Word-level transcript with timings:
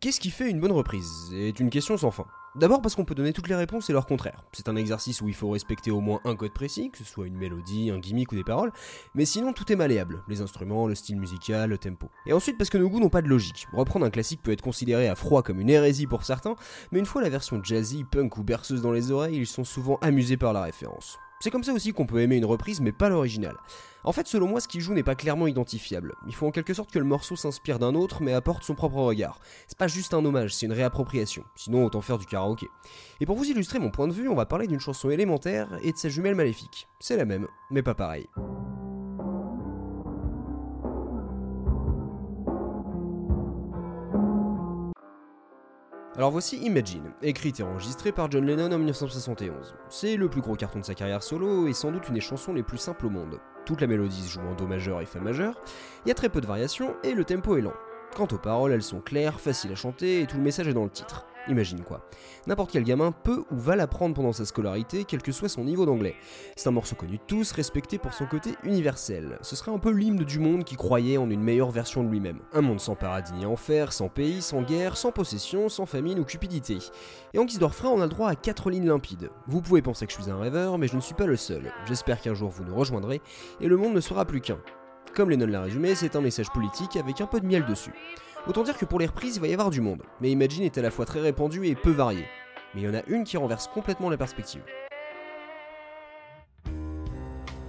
Qu'est-ce 0.00 0.18
qui 0.18 0.30
fait 0.30 0.48
une 0.48 0.60
bonne 0.60 0.72
reprise? 0.72 1.30
Est 1.34 1.60
une 1.60 1.68
question 1.68 1.98
sans 1.98 2.10
fin. 2.10 2.24
D'abord 2.54 2.80
parce 2.80 2.94
qu'on 2.94 3.04
peut 3.04 3.14
donner 3.14 3.34
toutes 3.34 3.48
les 3.48 3.54
réponses 3.54 3.90
et 3.90 3.92
leur 3.92 4.06
contraire. 4.06 4.44
C'est 4.50 4.70
un 4.70 4.76
exercice 4.76 5.20
où 5.20 5.28
il 5.28 5.34
faut 5.34 5.50
respecter 5.50 5.90
au 5.90 6.00
moins 6.00 6.22
un 6.24 6.36
code 6.36 6.54
précis, 6.54 6.90
que 6.90 6.96
ce 6.96 7.04
soit 7.04 7.26
une 7.26 7.36
mélodie, 7.36 7.90
un 7.90 7.98
gimmick 7.98 8.32
ou 8.32 8.34
des 8.34 8.42
paroles, 8.42 8.72
mais 9.14 9.26
sinon 9.26 9.52
tout 9.52 9.70
est 9.70 9.76
malléable, 9.76 10.22
les 10.26 10.40
instruments, 10.40 10.86
le 10.86 10.94
style 10.94 11.18
musical, 11.18 11.68
le 11.68 11.76
tempo. 11.76 12.08
Et 12.24 12.32
ensuite 12.32 12.56
parce 12.56 12.70
que 12.70 12.78
nos 12.78 12.88
goûts 12.88 12.98
n'ont 12.98 13.10
pas 13.10 13.20
de 13.20 13.28
logique. 13.28 13.66
Reprendre 13.74 14.06
un 14.06 14.10
classique 14.10 14.40
peut 14.42 14.52
être 14.52 14.62
considéré 14.62 15.06
à 15.06 15.14
froid 15.14 15.42
comme 15.42 15.60
une 15.60 15.68
hérésie 15.68 16.06
pour 16.06 16.24
certains, 16.24 16.56
mais 16.92 16.98
une 16.98 17.04
fois 17.04 17.20
la 17.20 17.28
version 17.28 17.62
jazzy, 17.62 18.04
punk 18.04 18.38
ou 18.38 18.42
berceuse 18.42 18.80
dans 18.80 18.92
les 18.92 19.10
oreilles, 19.10 19.36
ils 19.36 19.46
sont 19.46 19.64
souvent 19.64 19.98
amusés 20.00 20.38
par 20.38 20.54
la 20.54 20.62
référence. 20.62 21.18
C'est 21.42 21.50
comme 21.50 21.64
ça 21.64 21.72
aussi 21.72 21.92
qu'on 21.92 22.04
peut 22.04 22.20
aimer 22.20 22.36
une 22.36 22.44
reprise 22.44 22.82
mais 22.82 22.92
pas 22.92 23.08
l'original. 23.08 23.56
En 24.04 24.12
fait, 24.12 24.26
selon 24.26 24.46
moi, 24.46 24.60
ce 24.60 24.68
qui 24.68 24.80
joue 24.80 24.94
n'est 24.94 25.02
pas 25.02 25.14
clairement 25.14 25.46
identifiable. 25.46 26.14
Il 26.26 26.34
faut 26.34 26.46
en 26.46 26.50
quelque 26.50 26.74
sorte 26.74 26.90
que 26.90 26.98
le 26.98 27.04
morceau 27.04 27.34
s'inspire 27.34 27.78
d'un 27.78 27.94
autre 27.94 28.22
mais 28.22 28.34
apporte 28.34 28.62
son 28.62 28.74
propre 28.74 28.96
regard. 28.96 29.40
C'est 29.66 29.78
pas 29.78 29.88
juste 29.88 30.12
un 30.12 30.24
hommage, 30.24 30.54
c'est 30.54 30.66
une 30.66 30.72
réappropriation. 30.72 31.44
Sinon, 31.56 31.86
autant 31.86 32.02
faire 32.02 32.18
du 32.18 32.26
karaoké. 32.26 32.68
Et 33.20 33.26
pour 33.26 33.36
vous 33.36 33.44
illustrer 33.44 33.78
mon 33.78 33.90
point 33.90 34.08
de 34.08 34.12
vue, 34.12 34.28
on 34.28 34.34
va 34.34 34.46
parler 34.46 34.66
d'une 34.66 34.80
chanson 34.80 35.10
élémentaire 35.10 35.78
et 35.82 35.92
de 35.92 35.98
sa 35.98 36.10
jumelle 36.10 36.34
maléfique. 36.34 36.88
C'est 36.98 37.16
la 37.16 37.24
même, 37.24 37.48
mais 37.70 37.82
pas 37.82 37.94
pareil. 37.94 38.26
Alors 46.20 46.32
voici 46.32 46.58
Imagine, 46.58 47.12
écrite 47.22 47.60
et 47.60 47.62
enregistrée 47.62 48.12
par 48.12 48.30
John 48.30 48.44
Lennon 48.44 48.70
en 48.70 48.76
1971. 48.76 49.74
C'est 49.88 50.16
le 50.16 50.28
plus 50.28 50.42
gros 50.42 50.54
carton 50.54 50.80
de 50.80 50.84
sa 50.84 50.94
carrière 50.94 51.22
solo 51.22 51.66
et 51.66 51.72
sans 51.72 51.92
doute 51.92 52.08
une 52.08 52.14
des 52.14 52.20
chansons 52.20 52.52
les 52.52 52.62
plus 52.62 52.76
simples 52.76 53.06
au 53.06 53.08
monde. 53.08 53.40
Toute 53.64 53.80
la 53.80 53.86
mélodie 53.86 54.24
se 54.24 54.32
joue 54.32 54.46
en 54.46 54.54
Do 54.54 54.66
majeur 54.66 55.00
et 55.00 55.06
Fa 55.06 55.18
majeur, 55.18 55.54
il 56.04 56.08
y 56.08 56.12
a 56.12 56.14
très 56.14 56.28
peu 56.28 56.42
de 56.42 56.46
variations 56.46 56.94
et 57.04 57.14
le 57.14 57.24
tempo 57.24 57.56
est 57.56 57.62
lent. 57.62 57.72
Quant 58.16 58.28
aux 58.32 58.38
paroles, 58.38 58.72
elles 58.72 58.82
sont 58.82 59.00
claires, 59.00 59.40
faciles 59.40 59.72
à 59.72 59.76
chanter 59.76 60.20
et 60.20 60.26
tout 60.26 60.36
le 60.36 60.42
message 60.42 60.68
est 60.68 60.74
dans 60.74 60.84
le 60.84 60.90
titre. 60.90 61.26
Imagine 61.48 61.82
quoi. 61.82 62.06
N'importe 62.46 62.70
quel 62.70 62.84
gamin 62.84 63.12
peut 63.12 63.44
ou 63.50 63.56
va 63.56 63.74
l'apprendre 63.74 64.14
pendant 64.14 64.32
sa 64.32 64.44
scolarité, 64.44 65.04
quel 65.04 65.22
que 65.22 65.32
soit 65.32 65.48
son 65.48 65.64
niveau 65.64 65.86
d'anglais. 65.86 66.14
C'est 66.54 66.68
un 66.68 66.72
morceau 66.72 66.96
connu 66.96 67.16
de 67.16 67.22
tous, 67.26 67.52
respecté 67.52 67.98
pour 67.98 68.12
son 68.12 68.26
côté 68.26 68.56
universel. 68.62 69.38
Ce 69.40 69.56
serait 69.56 69.72
un 69.72 69.78
peu 69.78 69.90
l'hymne 69.90 70.24
du 70.24 70.38
monde 70.38 70.64
qui 70.64 70.76
croyait 70.76 71.16
en 71.16 71.30
une 71.30 71.42
meilleure 71.42 71.70
version 71.70 72.04
de 72.04 72.08
lui-même. 72.08 72.40
Un 72.52 72.60
monde 72.60 72.80
sans 72.80 72.94
paradis 72.94 73.32
ni 73.32 73.46
enfer, 73.46 73.92
sans 73.92 74.08
pays, 74.08 74.42
sans 74.42 74.62
guerre, 74.62 74.96
sans 74.96 75.12
possession, 75.12 75.68
sans 75.68 75.86
famine 75.86 76.18
ou 76.18 76.24
cupidité. 76.24 76.78
Et 77.32 77.38
en 77.38 77.44
guise 77.44 77.58
de 77.58 77.66
on 77.84 78.00
a 78.00 78.04
le 78.04 78.10
droit 78.10 78.28
à 78.28 78.36
quatre 78.36 78.68
lignes 78.68 78.88
limpides. 78.88 79.30
Vous 79.46 79.62
pouvez 79.62 79.82
penser 79.82 80.06
que 80.06 80.12
je 80.12 80.20
suis 80.20 80.30
un 80.30 80.38
rêveur, 80.38 80.76
mais 80.76 80.88
je 80.88 80.96
ne 80.96 81.00
suis 81.00 81.14
pas 81.14 81.26
le 81.26 81.36
seul. 81.36 81.72
J'espère 81.86 82.20
qu'un 82.20 82.34
jour 82.34 82.50
vous 82.50 82.64
nous 82.64 82.74
rejoindrez, 82.74 83.22
et 83.60 83.68
le 83.68 83.76
monde 83.76 83.94
ne 83.94 84.00
sera 84.00 84.24
plus 84.24 84.40
qu'un. 84.40 84.58
Comme 85.14 85.30
Lennon 85.30 85.46
l'a 85.46 85.62
résumé, 85.62 85.94
c'est 85.94 86.16
un 86.16 86.20
message 86.20 86.50
politique 86.50 86.96
avec 86.96 87.20
un 87.20 87.26
peu 87.26 87.40
de 87.40 87.46
miel 87.46 87.66
dessus. 87.66 87.92
Autant 88.46 88.62
dire 88.62 88.78
que 88.78 88.84
pour 88.84 88.98
les 88.98 89.06
reprises, 89.06 89.36
il 89.36 89.40
va 89.40 89.48
y 89.48 89.52
avoir 89.52 89.70
du 89.70 89.80
monde, 89.80 90.02
mais 90.20 90.30
Imagine 90.30 90.62
est 90.62 90.78
à 90.78 90.82
la 90.82 90.90
fois 90.90 91.04
très 91.04 91.20
répandu 91.20 91.66
et 91.66 91.74
peu 91.74 91.90
varié. 91.90 92.24
Mais 92.74 92.82
il 92.82 92.84
y 92.84 92.88
en 92.88 92.94
a 92.94 93.02
une 93.08 93.24
qui 93.24 93.36
renverse 93.36 93.68
complètement 93.68 94.08
la 94.08 94.16
perspective. 94.16 94.62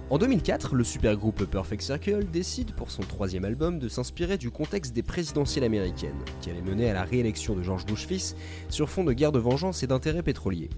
En 0.08 0.18
2004, 0.18 0.74
le 0.74 0.84
super 0.84 1.16
groupe 1.16 1.44
Perfect 1.44 1.82
Circle 1.82 2.26
décide 2.30 2.74
pour 2.74 2.90
son 2.90 3.02
troisième 3.02 3.46
album 3.46 3.78
de 3.78 3.88
s'inspirer 3.88 4.36
du 4.36 4.50
contexte 4.50 4.92
des 4.92 5.02
présidentielles 5.02 5.64
américaines, 5.64 6.22
qui 6.42 6.50
allait 6.50 6.60
mener 6.60 6.90
à 6.90 6.92
la 6.92 7.02
réélection 7.02 7.54
de 7.54 7.62
George 7.62 7.86
Bush 7.86 8.06
fils 8.06 8.36
sur 8.68 8.90
fond 8.90 9.04
de 9.04 9.14
guerre 9.14 9.32
de 9.32 9.38
vengeance 9.38 9.82
et 9.82 9.86
d'intérêts 9.86 10.22
pétroliers 10.22 10.68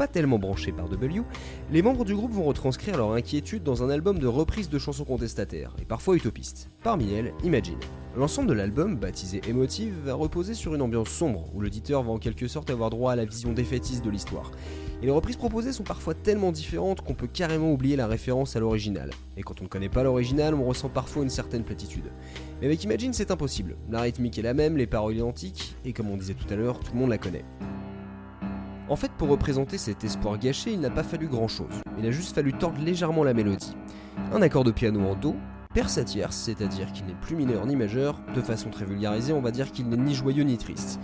pas 0.00 0.08
tellement 0.08 0.38
branchés 0.38 0.72
par 0.72 0.88
W, 0.88 1.20
les 1.70 1.82
membres 1.82 2.06
du 2.06 2.14
groupe 2.14 2.32
vont 2.32 2.44
retranscrire 2.44 2.96
leur 2.96 3.12
inquiétude 3.12 3.62
dans 3.62 3.82
un 3.82 3.90
album 3.90 4.18
de 4.18 4.26
reprise 4.26 4.70
de 4.70 4.78
chansons 4.78 5.04
contestataires, 5.04 5.76
et 5.78 5.84
parfois 5.84 6.16
utopistes. 6.16 6.70
Parmi 6.82 7.12
elles, 7.12 7.34
Imagine. 7.44 7.76
L'ensemble 8.16 8.48
de 8.48 8.54
l'album, 8.54 8.96
baptisé 8.96 9.42
Emotive, 9.46 9.92
va 10.02 10.14
reposer 10.14 10.54
sur 10.54 10.74
une 10.74 10.80
ambiance 10.80 11.10
sombre, 11.10 11.50
où 11.54 11.60
l'auditeur 11.60 12.02
va 12.02 12.12
en 12.12 12.16
quelque 12.16 12.48
sorte 12.48 12.70
avoir 12.70 12.88
droit 12.88 13.12
à 13.12 13.16
la 13.16 13.26
vision 13.26 13.52
défaitiste 13.52 14.02
de 14.02 14.08
l'histoire. 14.08 14.52
Et 15.02 15.04
les 15.04 15.12
reprises 15.12 15.36
proposées 15.36 15.74
sont 15.74 15.84
parfois 15.84 16.14
tellement 16.14 16.50
différentes 16.50 17.02
qu'on 17.02 17.12
peut 17.12 17.28
carrément 17.30 17.70
oublier 17.70 17.96
la 17.96 18.06
référence 18.06 18.56
à 18.56 18.60
l'original. 18.60 19.10
Et 19.36 19.42
quand 19.42 19.60
on 19.60 19.64
ne 19.64 19.68
connaît 19.68 19.90
pas 19.90 20.02
l'original, 20.02 20.54
on 20.54 20.64
ressent 20.64 20.88
parfois 20.88 21.24
une 21.24 21.28
certaine 21.28 21.62
platitude. 21.62 22.10
Mais 22.62 22.68
avec 22.68 22.82
Imagine, 22.84 23.12
c'est 23.12 23.30
impossible. 23.30 23.76
La 23.90 24.00
rythmique 24.00 24.38
est 24.38 24.42
la 24.42 24.54
même, 24.54 24.78
les 24.78 24.86
paroles 24.86 25.16
identiques, 25.16 25.76
et 25.84 25.92
comme 25.92 26.08
on 26.08 26.16
disait 26.16 26.32
tout 26.32 26.50
à 26.50 26.56
l'heure, 26.56 26.80
tout 26.80 26.94
le 26.94 27.00
monde 27.00 27.10
la 27.10 27.18
connaît. 27.18 27.44
En 28.90 28.96
fait, 28.96 29.12
pour 29.12 29.28
représenter 29.28 29.78
cet 29.78 30.02
espoir 30.02 30.36
gâché, 30.36 30.72
il 30.72 30.80
n'a 30.80 30.90
pas 30.90 31.04
fallu 31.04 31.28
grand 31.28 31.46
chose. 31.46 31.80
Il 31.96 32.04
a 32.06 32.10
juste 32.10 32.34
fallu 32.34 32.52
tordre 32.52 32.82
légèrement 32.82 33.22
la 33.22 33.34
mélodie. 33.34 33.76
Un 34.32 34.42
accord 34.42 34.64
de 34.64 34.72
piano 34.72 35.00
en 35.08 35.14
Do, 35.14 35.36
perce 35.72 35.92
sa 35.92 36.02
tierce, 36.02 36.34
c'est-à-dire 36.34 36.90
qu'il 36.90 37.06
n'est 37.06 37.14
plus 37.14 37.36
mineur 37.36 37.64
ni 37.66 37.76
majeur, 37.76 38.20
de 38.34 38.40
façon 38.40 38.68
très 38.68 38.84
vulgarisée, 38.84 39.32
on 39.32 39.40
va 39.40 39.52
dire 39.52 39.70
qu'il 39.70 39.88
n'est 39.88 39.96
ni 39.96 40.12
joyeux 40.12 40.42
ni 40.42 40.58
triste. 40.58 40.98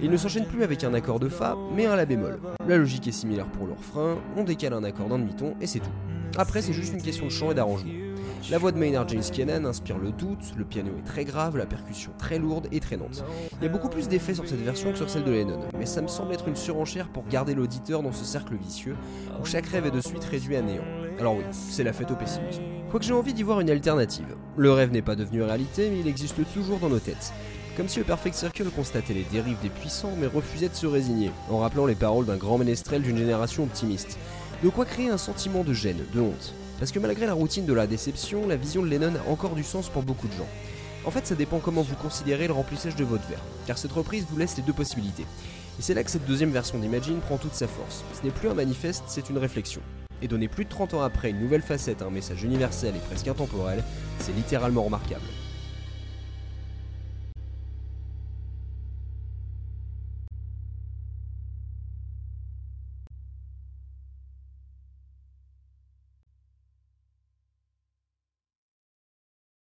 Il 0.00 0.10
ne 0.10 0.16
s'enchaîne 0.16 0.46
plus 0.46 0.62
avec 0.62 0.82
un 0.82 0.94
accord 0.94 1.20
de 1.20 1.28
Fa, 1.28 1.56
mais 1.74 1.84
un 1.84 1.94
La 1.94 2.06
bémol. 2.06 2.40
La 2.66 2.78
logique 2.78 3.06
est 3.06 3.12
similaire 3.12 3.48
pour 3.48 3.66
le 3.66 3.74
refrain, 3.74 4.16
on 4.34 4.42
décale 4.42 4.72
un 4.72 4.84
accord 4.84 5.10
d'un 5.10 5.18
demi-ton 5.18 5.56
et 5.60 5.66
c'est 5.66 5.80
tout. 5.80 5.90
Après, 6.38 6.62
c'est 6.62 6.72
juste 6.72 6.94
une 6.94 7.02
question 7.02 7.26
de 7.26 7.30
chant 7.30 7.50
et 7.50 7.54
d'arrangement. 7.54 8.05
La 8.50 8.58
voix 8.58 8.70
de 8.70 8.78
Maynard 8.78 9.08
James 9.08 9.22
Keenan 9.22 9.64
inspire 9.64 9.98
le 9.98 10.12
doute, 10.12 10.52
le 10.56 10.64
piano 10.64 10.90
est 10.98 11.06
très 11.06 11.24
grave, 11.24 11.56
la 11.56 11.66
percussion 11.66 12.12
très 12.16 12.38
lourde 12.38 12.68
et 12.70 12.78
traînante. 12.78 13.24
Il 13.60 13.64
y 13.64 13.66
a 13.66 13.70
beaucoup 13.70 13.88
plus 13.88 14.08
d'effets 14.08 14.34
sur 14.34 14.46
cette 14.46 14.62
version 14.62 14.92
que 14.92 14.98
sur 14.98 15.10
celle 15.10 15.24
de 15.24 15.32
Lennon, 15.32 15.60
mais 15.76 15.86
ça 15.86 16.00
me 16.00 16.08
semble 16.08 16.32
être 16.32 16.46
une 16.46 16.56
surenchère 16.56 17.08
pour 17.08 17.26
garder 17.26 17.54
l'auditeur 17.54 18.02
dans 18.02 18.12
ce 18.12 18.24
cercle 18.24 18.54
vicieux, 18.54 18.96
où 19.40 19.44
chaque 19.44 19.66
rêve 19.66 19.86
est 19.86 19.90
de 19.90 20.00
suite 20.00 20.24
réduit 20.24 20.56
à 20.56 20.62
néant. 20.62 20.84
Alors 21.18 21.36
oui, 21.36 21.44
c'est 21.50 21.82
la 21.82 21.92
fête 21.92 22.10
au 22.10 22.16
pessimisme. 22.16 22.62
Quoique 22.90 23.04
j'ai 23.04 23.14
envie 23.14 23.34
d'y 23.34 23.42
voir 23.42 23.60
une 23.60 23.70
alternative. 23.70 24.36
Le 24.56 24.70
rêve 24.70 24.92
n'est 24.92 25.02
pas 25.02 25.16
devenu 25.16 25.42
réalité, 25.42 25.90
mais 25.90 26.00
il 26.00 26.08
existe 26.08 26.36
toujours 26.54 26.78
dans 26.78 26.88
nos 26.88 27.00
têtes. 27.00 27.32
Comme 27.76 27.88
si 27.88 27.98
le 27.98 28.04
Perfect 28.04 28.36
Circle 28.36 28.70
constatait 28.70 29.12
les 29.12 29.24
dérives 29.24 29.60
des 29.60 29.68
puissants, 29.68 30.12
mais 30.18 30.26
refusait 30.26 30.68
de 30.68 30.74
se 30.74 30.86
résigner, 30.86 31.30
en 31.50 31.58
rappelant 31.58 31.84
les 31.84 31.94
paroles 31.94 32.26
d'un 32.26 32.36
grand 32.36 32.58
ménestrel 32.58 33.02
d'une 33.02 33.18
génération 33.18 33.64
optimiste. 33.64 34.18
De 34.62 34.70
quoi 34.70 34.86
créer 34.86 35.10
un 35.10 35.18
sentiment 35.18 35.62
de 35.62 35.74
gêne, 35.74 36.04
de 36.14 36.20
honte. 36.20 36.54
Parce 36.78 36.92
que 36.92 36.98
malgré 36.98 37.26
la 37.26 37.32
routine 37.32 37.64
de 37.64 37.72
la 37.72 37.86
déception, 37.86 38.46
la 38.46 38.56
vision 38.56 38.82
de 38.82 38.88
Lennon 38.88 39.14
a 39.16 39.30
encore 39.30 39.54
du 39.54 39.64
sens 39.64 39.88
pour 39.88 40.02
beaucoup 40.02 40.28
de 40.28 40.32
gens. 40.34 40.48
En 41.06 41.10
fait, 41.10 41.26
ça 41.26 41.34
dépend 41.34 41.58
comment 41.58 41.82
vous 41.82 41.94
considérez 41.94 42.48
le 42.48 42.52
remplissage 42.52 42.96
de 42.96 43.04
votre 43.04 43.26
verre, 43.28 43.42
car 43.66 43.78
cette 43.78 43.92
reprise 43.92 44.26
vous 44.28 44.36
laisse 44.36 44.56
les 44.56 44.62
deux 44.62 44.72
possibilités. 44.72 45.24
Et 45.78 45.82
c'est 45.82 45.94
là 45.94 46.02
que 46.02 46.10
cette 46.10 46.26
deuxième 46.26 46.50
version 46.50 46.78
d'Imagine 46.78 47.20
prend 47.20 47.38
toute 47.38 47.54
sa 47.54 47.68
force. 47.68 48.04
Ce 48.12 48.26
n'est 48.26 48.32
plus 48.32 48.48
un 48.48 48.54
manifeste, 48.54 49.04
c'est 49.06 49.30
une 49.30 49.38
réflexion. 49.38 49.80
Et 50.20 50.28
donner 50.28 50.48
plus 50.48 50.64
de 50.64 50.70
30 50.70 50.94
ans 50.94 51.02
après 51.02 51.30
une 51.30 51.40
nouvelle 51.40 51.62
facette 51.62 52.02
à 52.02 52.06
un 52.06 52.10
message 52.10 52.42
universel 52.42 52.94
et 52.96 53.06
presque 53.06 53.28
intemporel, 53.28 53.82
c'est 54.18 54.34
littéralement 54.34 54.82
remarquable. 54.82 55.24